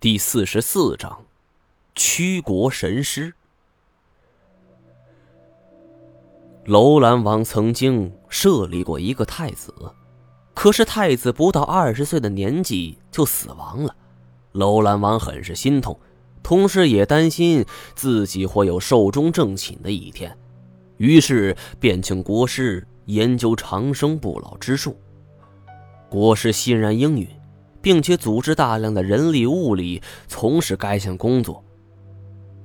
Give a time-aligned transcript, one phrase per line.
[0.00, 1.24] 第四十四章，
[1.96, 3.34] 驱国神师。
[6.66, 9.74] 楼兰王曾经设立过一个太子，
[10.54, 13.96] 可是太子不到二十岁的年纪就死亡了。
[14.52, 15.98] 楼兰王很是心痛，
[16.44, 20.38] 同时也担心自己会有寿终正寝的一天，
[20.98, 24.96] 于是便请国师研究长生不老之术。
[26.08, 27.28] 国师欣然应允。
[27.80, 31.62] 并且组织大量的人力物力从事该项工作。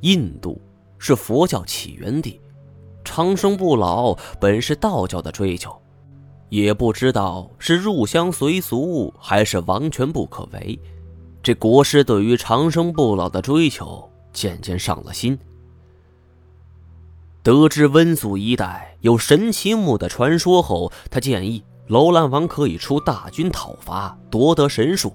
[0.00, 0.60] 印度
[0.98, 2.40] 是佛教起源地，
[3.04, 5.76] 长生不老本是道教的追求，
[6.48, 10.78] 也不知道是入乡随俗还是王权不可违，
[11.42, 15.38] 这国师对于长生不老的追求渐渐上了心。
[17.42, 21.62] 得知温宿一带有神奇木的传说后，他建议。
[21.88, 25.14] 楼兰王可以出大军讨伐，夺得神树。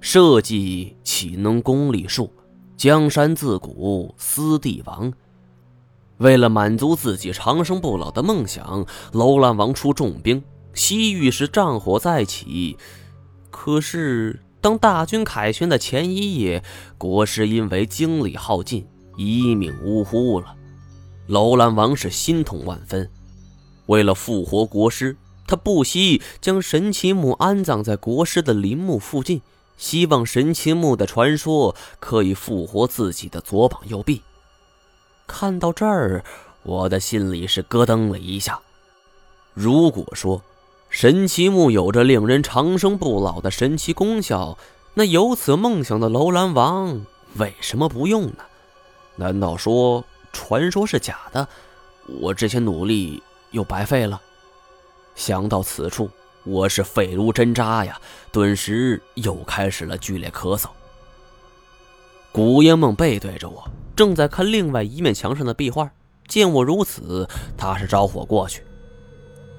[0.00, 2.32] 社稷岂能功利数？
[2.76, 5.12] 江山自古私帝王。
[6.18, 10.42] 为了满足自己长生不老的梦想，楼兰王出重兵。
[10.72, 12.76] 西域是战火再起，
[13.50, 16.62] 可是当大军凯旋的前一夜，
[16.96, 18.86] 国师因为精力耗尽，
[19.16, 20.54] 一命呜呼了。
[21.26, 23.10] 楼兰王是心痛万分，
[23.86, 25.16] 为了复活国师。
[25.50, 29.42] 他不惜将神奇木安葬在国师的陵墓附近，
[29.76, 34.22] 希望神奇木的传说可以复活自己的左膀右臂。
[35.26, 36.22] 看到这儿，
[36.62, 38.60] 我的心里是咯噔了一下。
[39.52, 40.40] 如果说
[40.88, 44.56] 神奇木有着令人长生不老的神奇功效，
[44.94, 47.04] 那有此梦想的楼兰王
[47.34, 48.44] 为什么不用呢？
[49.16, 51.48] 难道说传说是假的？
[52.20, 53.20] 我这些努力
[53.50, 54.22] 又白费了？
[55.14, 56.08] 想到此处，
[56.44, 58.00] 我是肺如针扎呀，
[58.32, 60.66] 顿时又开始了剧烈咳嗽。
[62.32, 65.90] 古烟梦背对着我，正在看另外一面墙上的壁画。
[66.26, 68.62] 见我如此，他是招呼我过去。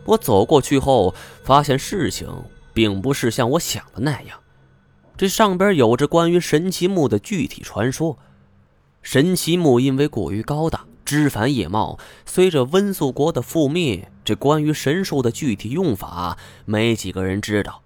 [0.05, 2.27] 我走过去后，发现事情
[2.73, 4.39] 并不是像我想的那样。
[5.17, 8.17] 这上边有着关于神奇木的具体传说。
[9.01, 10.85] 神奇木因为过于高大。
[11.03, 17.81] 枝繁叶茂，随着温宿国的覆灭，这关于神兽的具体用法，没几个人知道。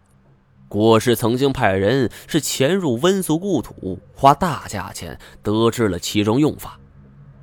[0.67, 6.79] 国师曾经派人是潜入温宿故土，花大价钱得知了其中用法。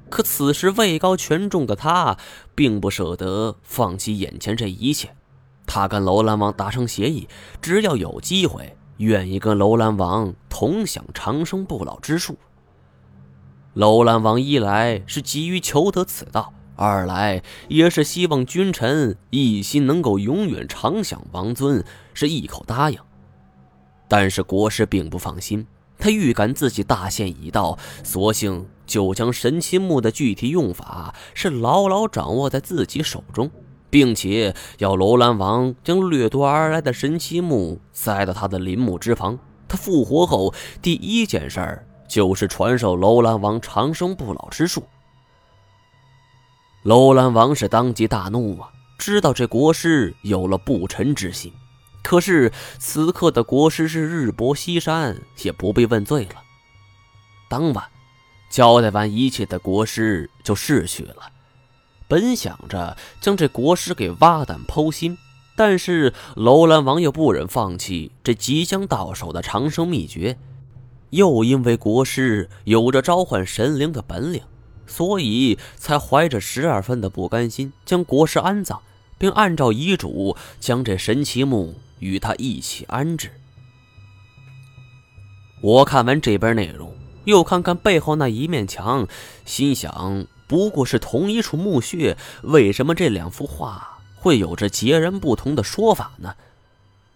[0.08, 2.16] 可此时位高权重的他，
[2.54, 5.16] 并不舍得放弃眼前这一切。
[5.66, 7.26] 他跟楼兰王达成协议，
[7.60, 12.38] 只要有机会，愿意跟楼兰王同享长生不老之术。
[13.74, 22.98] 楼兰王一来是急于求得此道，二来也是希望君臣一心能够永远长享王尊，是一口答应。
[24.08, 25.64] 但是国师并不放心，
[25.96, 33.48] 他预感自己大限已到，索性就将神奇木的具体用法是牢牢掌握在自己手中，
[33.88, 39.38] 并且要楼兰王将掠夺而来的神奇木塞到他的陵墓之旁。
[39.68, 41.86] 他复活后第一件事儿。
[42.08, 44.82] 就是传授楼兰王长生不老之术。
[46.82, 51.52] 楼兰王是当即大怒啊，知道这国师有了不臣之心。
[52.02, 56.42] 可是此刻的国师是日薄西山，也不必问罪了。
[57.48, 57.84] 当晚
[58.50, 61.30] 交代完一切的国师就逝去了。
[62.08, 65.16] 本想着将这国师给挖胆剖心，
[65.56, 70.36] 但是楼兰王又不忍放弃这即将到手的长生秘诀。
[71.10, 74.42] 又因为国师有着召唤神灵的本领，
[74.86, 78.80] 所以才怀着十二分的不甘心，将国师安葬，
[79.18, 83.30] 并按照遗嘱将这神奇墓与他一起安置。
[85.60, 86.92] 我看完这边内容，
[87.24, 89.06] 又看看背后那一面墙，
[89.44, 96.34] 心想：不过是同一处墓穴，为什么这两幅画会有着截然不同的说法呢？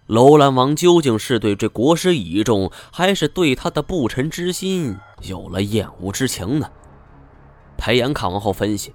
[0.06, 6.70] 楼兰王究竟是对这国师倚重，还是对他的不臣之心有了厌恶之情呢？
[7.76, 8.92] 裴炎看完后分析：“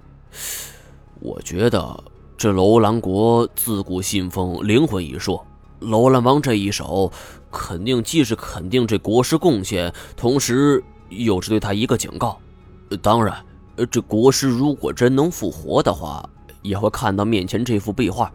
[1.20, 2.02] 我觉得
[2.36, 5.46] 这楼兰国自古信奉灵魂一说，
[5.80, 7.10] 楼兰王这一手，
[7.50, 12.38] 肯定既是肯定这国师贡献，同时又是对他一个警告。
[13.00, 13.36] 当然，
[13.90, 16.28] 这国师如果真能复活的话，
[16.62, 18.32] 也会看到面前这幅壁画。”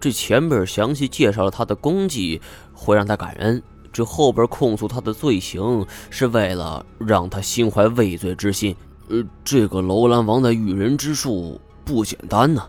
[0.00, 2.38] 这前边详细介绍了他的功绩，
[2.74, 3.58] 会让他感恩；
[3.90, 8.76] 这后边控诉他的罪行，是为了让他心怀畏罪之心。
[9.08, 12.62] 呃，这个楼兰王的驭人之术不简单呢。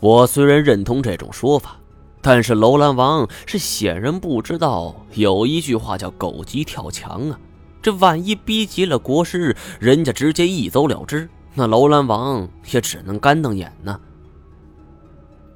[0.00, 1.76] 我虽然认同这种说法，
[2.22, 7.38] 但是楼兰王是显然不知道，有一句话叫“狗急跳墙”啊！
[7.82, 14.00] 这万一逼急了国师，人家直接一走了之，那楼兰王也只能干瞪眼呢。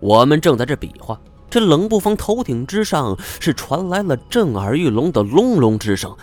[0.01, 1.21] 我们正在这比划，
[1.51, 6.17] 这冷不防头顶之上是传来了震耳欲聋的隆隆之声，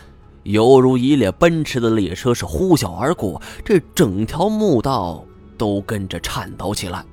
[0.48, 5.22] 犹如一列奔驰的列车是呼啸而过，这整条墓道
[5.58, 7.04] 都跟着颤抖起来。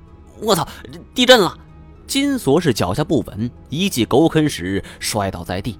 [0.40, 0.66] 我操，
[1.12, 1.58] 地震了！
[2.06, 5.76] 金锁是脚下不稳，一记狗啃屎摔倒在地。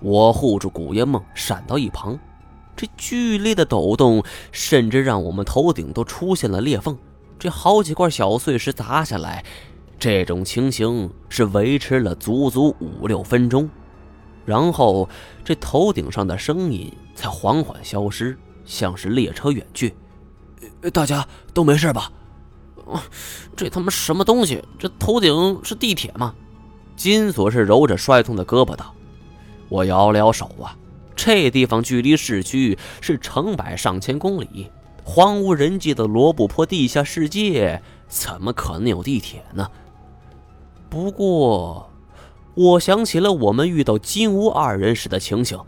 [0.00, 2.18] 我护住古爷梦，闪到一旁。
[2.74, 4.20] 这剧烈的抖动，
[4.50, 6.98] 甚至让我们头顶都出现了裂缝。
[7.38, 9.44] 这好几块小碎石砸下来，
[10.00, 13.70] 这种情形是维持了足足五六分钟。
[14.44, 15.08] 然后
[15.44, 19.94] 这头顶上的声音才缓缓消失，像是列车远去。
[20.92, 22.10] 大家都没事吧？
[23.56, 24.62] 这他妈什么东西？
[24.78, 26.34] 这头顶是地铁吗？
[26.96, 28.94] 金锁是揉着摔痛的胳膊道。
[29.68, 30.76] 我摇了摇手啊，
[31.14, 34.70] 这地方距离市区是成百上千公里，
[35.04, 39.68] 荒无人迹的罗布泊地下世界，怎么可能有地铁呢？
[40.90, 41.90] 不过，
[42.54, 45.58] 我想起了我们遇到金乌二人时的情形，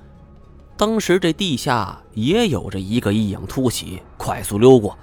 [0.77, 4.97] 当时这地下也有着一个异样突起，快速溜过。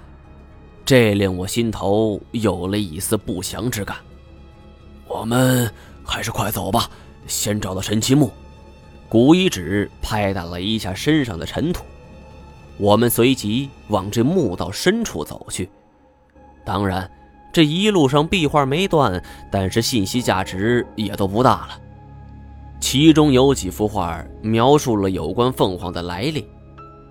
[0.84, 3.96] 这令我心头有了一丝不祥之感。
[5.08, 5.68] 我们
[6.04, 6.88] 还是快走吧，
[7.26, 8.30] 先找到神奇木。
[9.08, 11.84] 古一指拍打了一下身上的尘土，
[12.78, 15.68] 我们随即往这墓道深处走去。
[16.64, 17.10] 当然，
[17.52, 21.78] 这一路上壁画没断，但是信息价值也都不大了。
[22.80, 26.48] 其中有几幅画描述了有关凤凰的来历，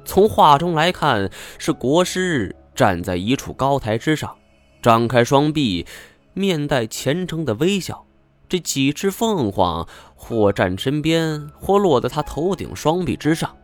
[0.04, 2.56] 从画中来看，是国师。
[2.74, 4.34] 站在一处高台之上，
[4.82, 5.86] 张开双臂，
[6.34, 8.06] 面带虔诚的微笑。
[8.48, 13.56] 这几只凤凰或站身边，或落在他头顶双臂之上。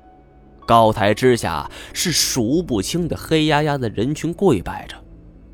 [0.68, 4.96] 高台之下是数不清的黑压压的人群跪拜着。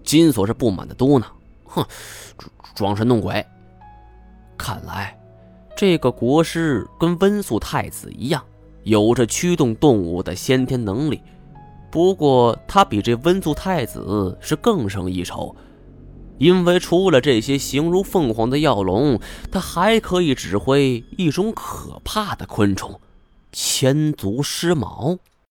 [0.03, 1.23] 金锁是不满的嘟囔
[1.65, 1.85] ：“哼，
[2.75, 3.45] 装神弄鬼。
[4.57, 5.17] 看来
[5.75, 8.43] 这个国师跟温宿太子一样，
[8.83, 11.21] 有着驱动动物的先天能力。”
[11.91, 15.55] 不过，他比这温宿太子是更胜一筹，
[16.39, 19.19] 因为除了这些形如凤凰的药龙，
[19.51, 22.99] 他还可以指挥一种可怕的昆虫——
[23.53, 25.19] 千足狮毛。